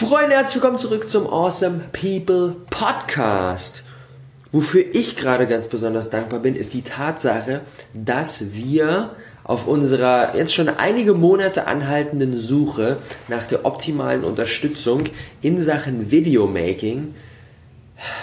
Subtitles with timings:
[0.00, 3.84] Freunde, herzlich willkommen zurück zum Awesome People Podcast.
[4.50, 7.60] Wofür ich gerade ganz besonders dankbar bin, ist die Tatsache,
[7.92, 9.10] dass wir
[9.44, 12.96] auf unserer jetzt schon einige Monate anhaltenden Suche
[13.28, 15.04] nach der optimalen Unterstützung
[15.42, 17.14] in Sachen Videomaking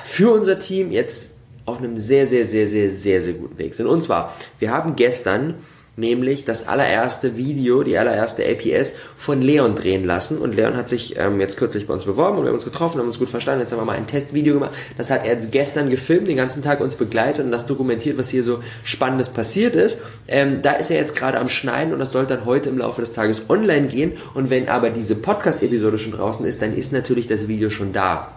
[0.04, 1.36] für unser Team jetzt
[1.66, 3.86] auf einem sehr, sehr, sehr, sehr, sehr, sehr guten Weg sind.
[3.86, 5.54] Und zwar, wir haben gestern
[5.98, 10.38] nämlich das allererste Video, die allererste APS von Leon drehen lassen.
[10.38, 13.00] Und Leon hat sich ähm, jetzt kürzlich bei uns beworben und wir haben uns getroffen,
[13.00, 13.61] haben uns gut verstanden.
[13.61, 14.75] Jetzt haben wir mal ein Testvideo gemacht.
[14.96, 18.29] Das hat er jetzt gestern gefilmt, den ganzen Tag uns begleitet und das dokumentiert, was
[18.29, 20.04] hier so Spannendes passiert ist.
[20.28, 23.01] Ähm, da ist er jetzt gerade am Schneiden und das soll dann heute im Laufe
[23.01, 24.14] des Tages online gehen.
[24.36, 28.36] Und wenn aber diese Podcast-Episode schon draußen ist, dann ist natürlich das Video schon da.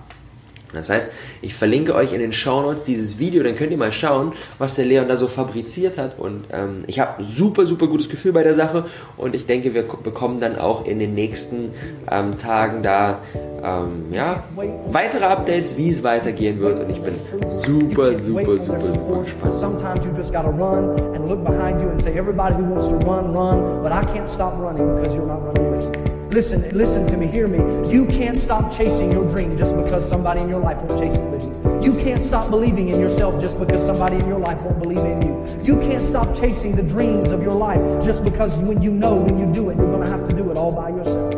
[0.72, 1.10] Das heißt,
[1.42, 4.76] ich verlinke euch in den Show Notes dieses Video, dann könnt ihr mal schauen, was
[4.76, 6.18] der Leon da so fabriziert hat.
[6.18, 9.82] Und ähm, ich habe super, super gutes Gefühl bei der Sache und ich denke, wir
[9.82, 11.72] bekommen dann auch in den nächsten
[12.10, 13.20] ähm, Tagen da
[13.62, 14.42] ähm, ja,
[14.90, 16.80] weitere Updates, wie es weitergehen wird.
[16.80, 17.14] Und ich bin
[17.50, 19.54] super, super, super, super gespannt.
[19.54, 23.82] Sometimes you just gotta run and look behind you everybody who wants to run, run,
[23.82, 26.19] but I can't stop running because you're not running with.
[26.32, 27.58] Listen, listen to me, hear me.
[27.90, 31.28] You can't stop chasing your dream just because somebody in your life won't chase it
[31.28, 31.90] with you.
[31.90, 35.20] You can't stop believing in yourself just because somebody in your life won't believe in
[35.22, 35.44] you.
[35.64, 39.40] You can't stop chasing the dreams of your life just because when you know when
[39.40, 41.34] you do it, you're going to have to do it all by yourself.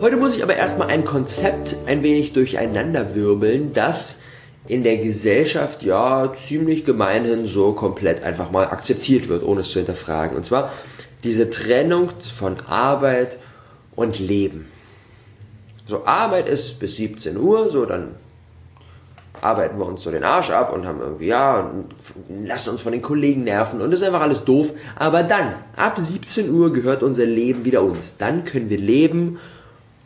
[0.00, 4.20] Heute muss ich aber erstmal ein Konzept ein wenig durcheinanderwirbeln, das
[4.66, 9.78] in der Gesellschaft ja ziemlich gemeinhin so komplett einfach mal akzeptiert wird, ohne es zu
[9.78, 10.36] hinterfragen.
[10.36, 10.72] Und zwar
[11.24, 13.38] diese Trennung von Arbeit
[13.96, 14.68] und Leben.
[15.86, 18.14] So, Arbeit ist bis 17 Uhr, so dann
[19.40, 21.94] arbeiten wir uns so den Arsch ab und haben irgendwie, ja, und
[22.46, 24.72] lassen uns von den Kollegen nerven und ist einfach alles doof.
[24.96, 28.16] Aber dann, ab 17 Uhr gehört unser Leben wieder uns.
[28.18, 29.38] Dann können wir leben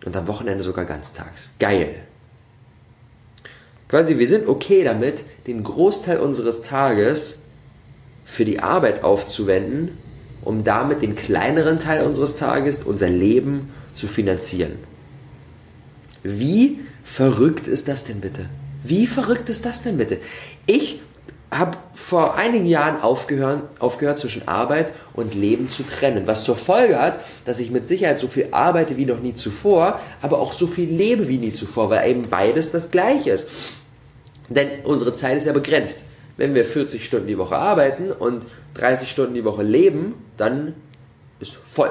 [0.05, 1.50] und am Wochenende sogar ganztags.
[1.58, 1.94] Geil.
[3.88, 7.42] Quasi, wir sind okay damit, den Großteil unseres Tages
[8.24, 9.98] für die Arbeit aufzuwenden
[10.42, 14.73] um damit den kleineren Teil unseres Tages, unser Leben zu finanzieren.
[16.23, 18.48] Wie verrückt ist das denn bitte?
[18.83, 20.19] Wie verrückt ist das denn bitte?
[20.67, 21.01] Ich
[21.51, 26.98] habe vor einigen Jahren aufgehört, aufgehört, zwischen Arbeit und Leben zu trennen, was zur Folge
[26.98, 30.67] hat, dass ich mit Sicherheit so viel arbeite wie noch nie zuvor, aber auch so
[30.67, 33.48] viel lebe wie nie zuvor, weil eben beides das gleiche ist.
[34.48, 36.07] Denn unsere Zeit ist ja begrenzt
[36.37, 40.75] wenn wir 40 Stunden die Woche arbeiten und 30 Stunden die Woche leben, dann
[41.41, 41.91] ist voll.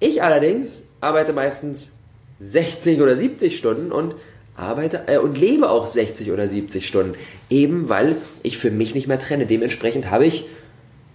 [0.00, 1.92] Ich allerdings arbeite meistens
[2.38, 4.14] 60 oder 70 Stunden und
[4.54, 7.14] arbeite äh, und lebe auch 60 oder 70 Stunden,
[7.50, 9.46] eben weil ich für mich nicht mehr trenne.
[9.46, 10.46] Dementsprechend habe ich,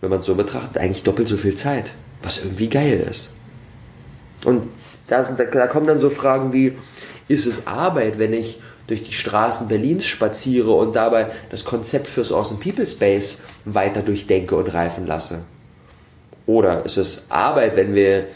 [0.02, 3.34] wenn man es so betrachtet, eigentlich doppelt so viel Zeit, was irgendwie geil ist.
[4.46, 4.70] Und
[5.08, 6.74] da, sind, da kommen dann so Fragen wie,
[7.28, 12.32] ist es Arbeit, wenn ich durch die Straßen Berlins spaziere und dabei das Konzept fürs
[12.32, 15.44] Awesome People Space weiter durchdenke und reifen lasse?
[16.46, 18.28] Oder ist es Arbeit, wenn wir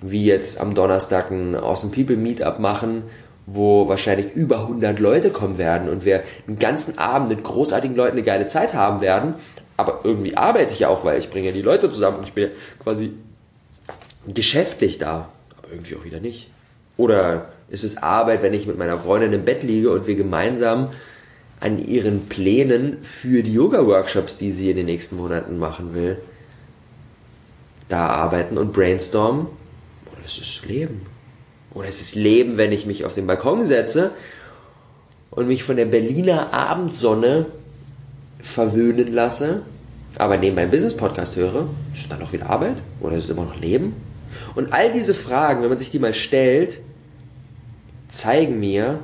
[0.00, 3.02] wie jetzt am Donnerstag ein Awesome People Meetup machen,
[3.46, 8.12] wo wahrscheinlich über 100 Leute kommen werden und wir einen ganzen Abend mit großartigen Leuten
[8.12, 9.34] eine geile Zeit haben werden,
[9.76, 12.44] aber irgendwie arbeite ich ja auch, weil ich bringe die Leute zusammen und ich bin
[12.44, 12.50] ja
[12.82, 13.12] quasi
[14.26, 16.50] geschäftlich da, aber irgendwie auch wieder nicht.
[16.96, 20.90] Oder ist es Arbeit, wenn ich mit meiner Freundin im Bett liege und wir gemeinsam
[21.60, 26.18] an ihren Plänen für die Yoga-Workshops, die sie in den nächsten Monaten machen will,
[27.88, 29.46] da arbeiten und brainstormen?
[30.12, 31.02] Oder ist es Leben?
[31.74, 34.12] Oder ist es Leben, wenn ich mich auf den Balkon setze
[35.30, 37.46] und mich von der Berliner Abendsonne
[38.40, 39.62] verwöhnen lasse,
[40.16, 41.68] aber neben meinem Business-Podcast höre?
[41.92, 42.82] Ist dann auch wieder Arbeit?
[43.00, 43.94] Oder ist es immer noch Leben?
[44.54, 46.80] Und all diese Fragen, wenn man sich die mal stellt,
[48.08, 49.00] zeigen mir,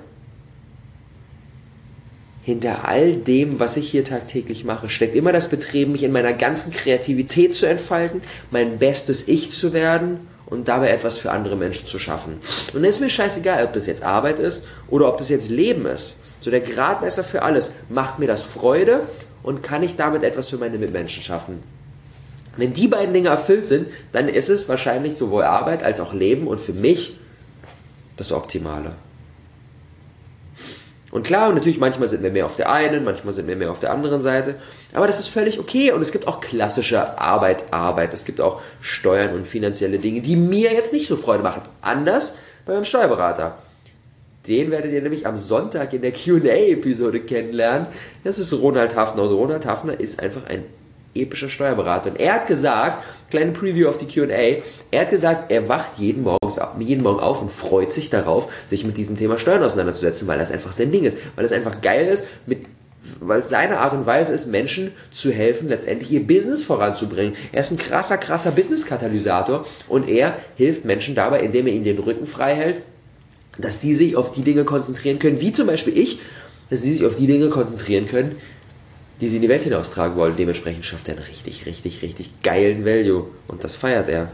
[2.44, 6.34] hinter all dem, was ich hier tagtäglich mache, steckt immer das Bestreben, mich in meiner
[6.34, 8.20] ganzen Kreativität zu entfalten,
[8.50, 12.34] mein bestes Ich zu werden und dabei etwas für andere Menschen zu schaffen.
[12.74, 15.86] Und dann ist mir scheißegal, ob das jetzt Arbeit ist oder ob das jetzt Leben
[15.86, 16.21] ist.
[16.41, 17.72] So der Gradmesser für alles.
[17.89, 19.09] Macht mir das Freude
[19.42, 21.62] und kann ich damit etwas für meine Mitmenschen schaffen?
[22.59, 26.47] Wenn die beiden Dinge erfüllt sind, dann ist es wahrscheinlich sowohl Arbeit als auch Leben
[26.47, 27.18] und für mich
[28.16, 28.95] das Optimale.
[31.15, 33.71] Und klar, und natürlich manchmal sind wir mehr auf der einen, manchmal sind wir mehr
[33.71, 34.57] auf der anderen Seite.
[34.93, 35.93] Aber das ist völlig okay.
[35.93, 38.13] Und es gibt auch klassische Arbeit, Arbeit.
[38.13, 41.63] Es gibt auch Steuern und finanzielle Dinge, die mir jetzt nicht so Freude machen.
[41.83, 43.59] Anders bei meinem Steuerberater.
[44.49, 47.87] Den werdet ihr nämlich am Sonntag in der QA-Episode kennenlernen.
[48.25, 49.22] Das ist Ronald Hafner.
[49.22, 50.65] Und Ronald Hafner ist einfach ein
[51.15, 52.11] epischer Steuerberater.
[52.11, 56.22] Und er hat gesagt, kleine Preview auf die Q&A, er hat gesagt, er wacht jeden,
[56.22, 60.39] Morgens, jeden Morgen auf und freut sich darauf, sich mit diesem Thema Steuern auseinanderzusetzen, weil
[60.39, 61.19] das einfach sein Ding ist.
[61.37, 62.66] Weil es einfach geil ist, mit
[63.21, 67.34] weil es seine Art und Weise ist, Menschen zu helfen, letztendlich ihr Business voranzubringen.
[67.53, 71.99] Er ist ein krasser, krasser Business-Katalysator und er hilft Menschen dabei, indem er ihnen den
[71.99, 72.83] Rücken frei hält,
[73.59, 76.19] dass sie sich auf die Dinge konzentrieren können, wie zum Beispiel ich,
[76.71, 78.37] dass sie sich auf die Dinge konzentrieren können,
[79.24, 80.36] die sie in die Welt hinaustragen wollen.
[80.36, 84.28] Dementsprechend schafft er einen richtig, richtig, richtig geilen Value und das feiert er.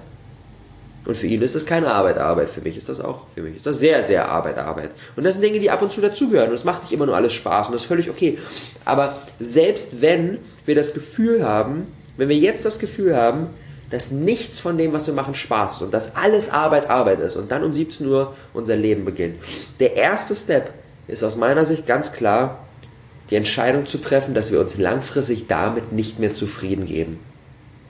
[1.05, 2.51] Und für ihn ist das keine Arbeit, Arbeit.
[2.51, 3.29] Für mich ist das auch.
[3.33, 4.91] Für mich ist das sehr, sehr Arbeit, Arbeit.
[5.15, 6.49] Und das sind Dinge, die ab und zu dazugehören.
[6.49, 8.39] Und es macht nicht immer nur alles Spaß und das ist völlig okay.
[8.85, 13.51] Aber selbst wenn wir das Gefühl haben, wenn wir jetzt das Gefühl haben,
[13.91, 17.37] dass nichts von dem, was wir machen, Spaß ist und dass alles Arbeit, Arbeit ist
[17.37, 19.37] und dann um 17 Uhr unser Leben beginnt.
[19.79, 20.73] Der erste Step
[21.07, 22.67] ist aus meiner Sicht ganz klar,
[23.31, 27.19] die Entscheidung zu treffen, dass wir uns langfristig damit nicht mehr zufrieden geben.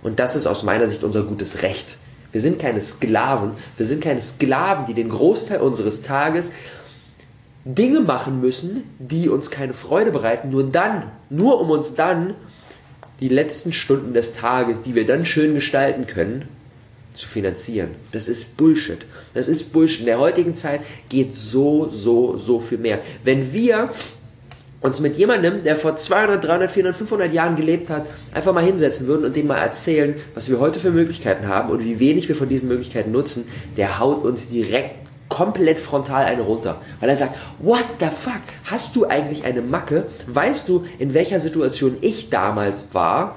[0.02, 1.96] Und das ist aus meiner Sicht unser gutes Recht.
[2.32, 3.52] Wir sind keine Sklaven.
[3.76, 6.52] Wir sind keine Sklaven, die den Großteil unseres Tages
[7.64, 12.34] Dinge machen müssen, die uns keine Freude bereiten, nur dann, nur um uns dann
[13.20, 16.48] die letzten Stunden des Tages, die wir dann schön gestalten können,
[17.12, 17.90] zu finanzieren.
[18.12, 19.00] Das ist Bullshit.
[19.34, 20.00] Das ist Bullshit.
[20.00, 23.00] In der heutigen Zeit geht so, so, so viel mehr.
[23.24, 23.90] Wenn wir
[24.80, 29.06] uns mit jemandem, der vor 200, 300, 400, 500 Jahren gelebt hat, einfach mal hinsetzen
[29.06, 32.36] würden und dem mal erzählen, was wir heute für Möglichkeiten haben und wie wenig wir
[32.36, 33.46] von diesen Möglichkeiten nutzen,
[33.76, 34.96] der haut uns direkt
[35.28, 36.80] komplett frontal eine runter.
[36.98, 40.06] Weil er sagt, what the fuck, hast du eigentlich eine Macke?
[40.26, 43.36] Weißt du, in welcher Situation ich damals war?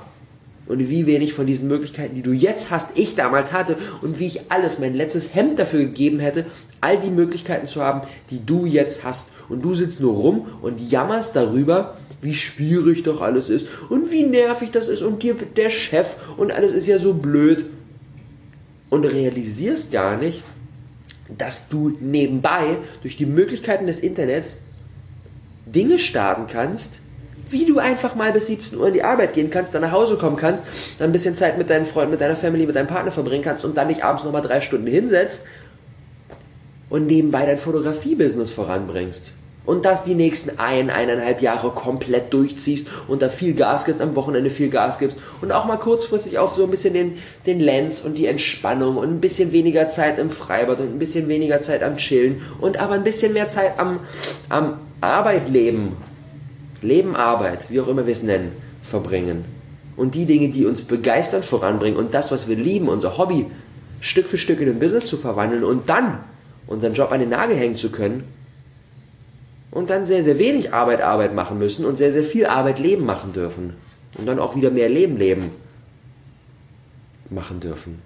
[0.68, 4.27] Und wie wenig von diesen Möglichkeiten, die du jetzt hast, ich damals hatte und wie
[4.27, 6.45] ich alles, mein letztes Hemd dafür gegeben hätte,
[6.81, 9.31] all die Möglichkeiten zu haben, die du jetzt hast.
[9.50, 14.24] Und du sitzt nur rum und jammerst darüber, wie schwierig doch alles ist und wie
[14.24, 17.65] nervig das ist und dir der Chef und alles ist ja so blöd.
[18.89, 20.44] Und realisierst gar nicht,
[21.38, 24.60] dass du nebenbei durch die Möglichkeiten des Internets
[25.65, 27.01] Dinge starten kannst,
[27.54, 30.18] wie du einfach mal bis 17 Uhr in die Arbeit gehen kannst, dann nach Hause
[30.18, 30.66] kommen kannst,
[31.00, 33.64] dann ein bisschen Zeit mit deinen Freunden, mit deiner Family, mit deinem Partner verbringen kannst
[33.64, 35.46] und dann dich abends nochmal drei Stunden hinsetzt
[36.90, 39.32] und nebenbei dein Fotografie-Business voranbringst.
[39.66, 44.16] Und das die nächsten ein, eineinhalb Jahre komplett durchziehst und da viel Gas gibst, am
[44.16, 48.02] Wochenende viel Gas gibst und auch mal kurzfristig auf so ein bisschen den, den Lens
[48.02, 51.82] und die Entspannung und ein bisschen weniger Zeit im Freibad und ein bisschen weniger Zeit
[51.82, 54.02] am Chillen und aber ein bisschen mehr Zeit am,
[54.50, 55.98] am Arbeitleben Leben,
[57.16, 58.52] Arbeit, wie auch immer wir es nennen,
[58.82, 59.46] verbringen.
[59.96, 63.48] Und die Dinge, die uns begeistern, voranbringen und das, was wir lieben, unser Hobby,
[64.00, 66.20] Stück für Stück in ein Business zu verwandeln und dann
[66.68, 68.24] unseren Job an den Nagel hängen zu können
[69.72, 73.06] und dann sehr, sehr wenig Arbeit, Arbeit machen müssen und sehr, sehr viel Arbeit, Leben
[73.06, 73.74] machen dürfen.
[74.18, 75.50] Und dann auch wieder mehr Leben, Leben
[77.30, 78.02] machen dürfen.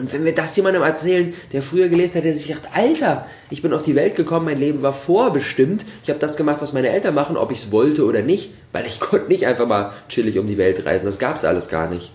[0.00, 3.60] Und wenn wir das jemandem erzählen, der früher gelebt hat, der sich sagt, Alter, ich
[3.60, 6.88] bin auf die Welt gekommen, mein Leben war vorbestimmt, ich habe das gemacht, was meine
[6.88, 10.38] Eltern machen, ob ich es wollte oder nicht, weil ich konnte nicht einfach mal chillig
[10.38, 12.12] um die Welt reisen, das gab es alles gar nicht.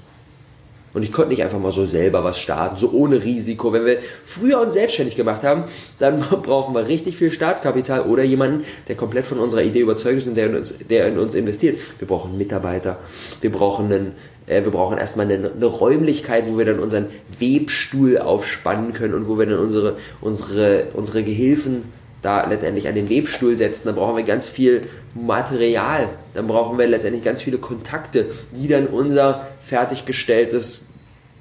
[0.95, 3.74] Und ich konnte nicht einfach mal so selber was starten, so ohne Risiko.
[3.74, 5.65] Wenn wir früher uns selbstständig gemacht haben,
[6.00, 10.27] dann brauchen wir richtig viel Startkapital oder jemanden, der komplett von unserer Idee überzeugt ist
[10.27, 11.77] und der in uns, der in uns investiert.
[12.00, 12.97] Wir brauchen Mitarbeiter,
[13.42, 14.12] wir brauchen einen,
[14.47, 17.07] äh, wir brauchen erstmal eine, eine Räumlichkeit, wo wir dann unseren
[17.39, 21.91] Webstuhl aufspannen können und wo wir dann unsere, unsere, unsere Gehilfen
[22.25, 24.82] da letztendlich an den Webstuhl setzen, dann brauchen wir ganz viel
[25.13, 30.88] Material, dann brauchen wir letztendlich ganz viele Kontakte, die dann unser fertiggestelltes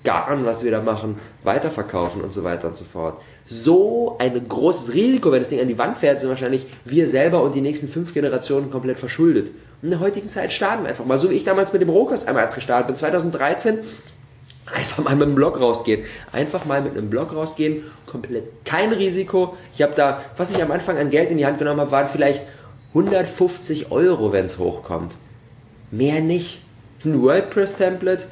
[0.04, 3.22] Garn, was wir da machen, weiterverkaufen und so weiter und so fort.
[3.46, 7.42] So ein großes Risiko, wenn das Ding an die Wand fährt, sind wahrscheinlich wir selber
[7.42, 9.52] und die nächsten fünf Generationen komplett verschuldet.
[9.82, 12.28] In der heutigen Zeit starten wir einfach mal, so wie ich damals mit dem Rohkost
[12.28, 13.78] einmal als gestartet bin, 2013,
[14.72, 16.04] einfach mal mit einem Blog rausgehen.
[16.32, 19.56] Einfach mal mit einem Blog rausgehen, komplett kein Risiko.
[19.72, 22.08] Ich habe da, was ich am Anfang an Geld in die Hand genommen habe, waren
[22.08, 22.42] vielleicht
[22.90, 25.16] 150 Euro, wenn es hochkommt.
[25.90, 26.62] Mehr nicht.
[27.04, 28.26] Ein WordPress-Template,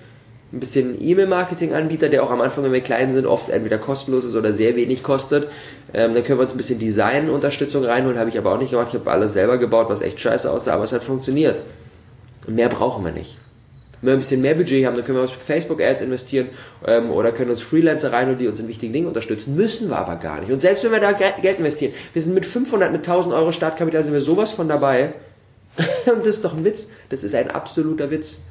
[0.52, 4.34] ein bisschen E-Mail-Marketing-Anbieter, der auch am Anfang, wenn wir klein sind, oft entweder kostenlos ist
[4.34, 5.48] oder sehr wenig kostet.
[5.92, 8.88] Ähm, dann können wir uns ein bisschen Design-Unterstützung reinholen, habe ich aber auch nicht gemacht.
[8.90, 11.60] Ich habe alles selber gebaut, was echt scheiße aussah, aber es hat funktioniert.
[12.46, 13.36] Und mehr brauchen wir nicht.
[14.02, 16.49] Wenn wir ein bisschen mehr Budget haben, dann können wir was für Facebook-Ads investieren
[16.87, 19.56] ähm, oder können uns Freelancer reinholen, die uns in wichtigen Dingen unterstützen.
[19.56, 20.52] Müssen wir aber gar nicht.
[20.52, 24.02] Und selbst wenn wir da Geld investieren, wir sind mit 500, mit 1000 Euro Startkapital,
[24.02, 25.14] sind wir sowas von dabei.
[26.06, 26.90] Und das ist doch ein Witz.
[27.09, 28.42] Das ist ein absoluter Witz.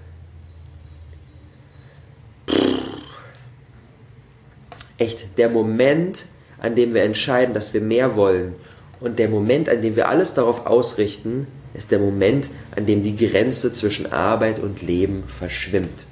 [5.01, 6.25] echt der Moment,
[6.60, 8.53] an dem wir entscheiden, dass wir mehr wollen
[9.00, 13.16] und der Moment, an dem wir alles darauf ausrichten, ist der Moment, an dem die
[13.16, 16.06] Grenze zwischen Arbeit und Leben verschwimmt.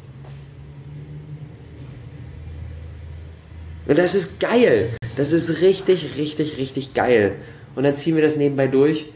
[3.87, 4.91] Und das ist geil.
[5.17, 7.35] Das ist richtig, richtig, richtig geil.
[7.75, 9.07] Und dann ziehen wir das nebenbei durch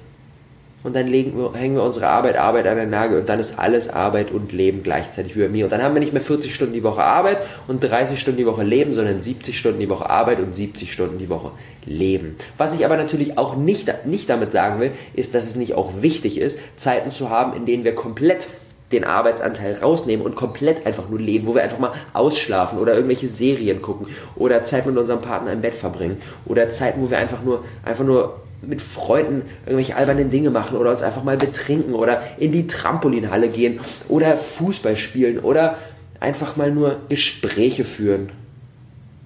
[0.84, 3.58] und dann legen wir, hängen wir unsere Arbeit, Arbeit an den Nagel und dann ist
[3.58, 5.66] alles Arbeit und Leben gleichzeitig wie bei mir.
[5.66, 7.38] Und dann haben wir nicht mehr 40 Stunden die Woche Arbeit
[7.68, 11.18] und 30 Stunden die Woche Leben, sondern 70 Stunden die Woche Arbeit und 70 Stunden
[11.18, 11.52] die Woche
[11.86, 12.36] Leben.
[12.58, 16.02] Was ich aber natürlich auch nicht, nicht damit sagen will, ist, dass es nicht auch
[16.02, 18.48] wichtig ist, Zeiten zu haben, in denen wir komplett
[18.92, 23.28] den Arbeitsanteil rausnehmen und komplett einfach nur leben, wo wir einfach mal ausschlafen oder irgendwelche
[23.28, 27.42] Serien gucken oder Zeit mit unserem Partner im Bett verbringen oder Zeiten, wo wir einfach
[27.44, 32.22] nur, einfach nur mit Freunden irgendwelche albernen Dinge machen oder uns einfach mal betrinken oder
[32.38, 35.78] in die Trampolinhalle gehen oder Fußball spielen oder
[36.20, 38.32] einfach mal nur Gespräche führen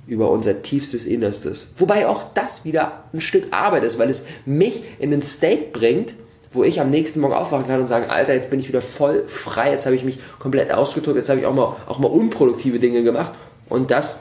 [0.07, 1.73] über unser tiefstes Innerstes.
[1.77, 6.15] Wobei auch das wieder ein Stück Arbeit ist, weil es mich in den State bringt,
[6.51, 9.23] wo ich am nächsten Morgen aufwachen kann und sagen, Alter, jetzt bin ich wieder voll
[9.27, 12.79] frei, jetzt habe ich mich komplett ausgetobt, jetzt habe ich auch mal, auch mal unproduktive
[12.79, 13.33] Dinge gemacht
[13.69, 14.19] und das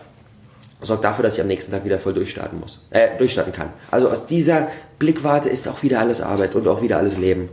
[0.81, 3.71] sorgt dafür, dass ich am nächsten Tag wieder voll durchstarten muss, äh, durchstarten kann.
[3.91, 4.69] Also aus dieser
[4.99, 7.49] Blickwarte ist auch wieder alles Arbeit und auch wieder alles Leben.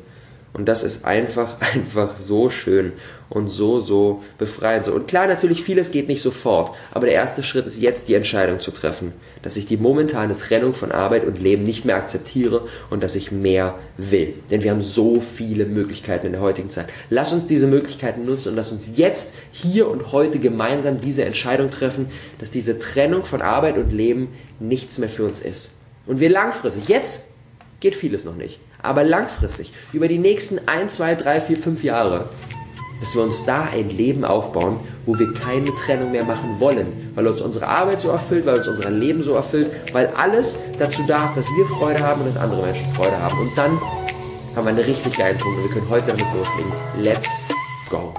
[0.53, 2.93] Und das ist einfach, einfach so schön
[3.29, 4.87] und so, so befreiend.
[4.87, 6.75] Und klar, natürlich, vieles geht nicht sofort.
[6.91, 10.75] Aber der erste Schritt ist jetzt die Entscheidung zu treffen, dass ich die momentane Trennung
[10.75, 14.35] von Arbeit und Leben nicht mehr akzeptiere und dass ich mehr will.
[14.51, 16.87] Denn wir haben so viele Möglichkeiten in der heutigen Zeit.
[17.09, 21.71] Lass uns diese Möglichkeiten nutzen und lass uns jetzt, hier und heute gemeinsam diese Entscheidung
[21.71, 24.29] treffen, dass diese Trennung von Arbeit und Leben
[24.59, 25.71] nichts mehr für uns ist.
[26.05, 27.31] Und wir langfristig, jetzt
[27.79, 28.59] geht vieles noch nicht.
[28.83, 32.29] Aber langfristig, über die nächsten 1, 2, 3, 4, 5 Jahre,
[32.99, 37.27] dass wir uns da ein Leben aufbauen, wo wir keine Trennung mehr machen wollen, weil
[37.27, 41.25] uns unsere Arbeit so erfüllt, weil uns unser Leben so erfüllt, weil alles dazu da
[41.27, 43.39] ist, dass wir Freude haben und dass andere Menschen Freude haben.
[43.39, 43.71] Und dann
[44.55, 46.71] haben wir einen richtig geilen Punkt und wir können heute damit loslegen.
[47.01, 47.43] Let's
[47.89, 48.13] go!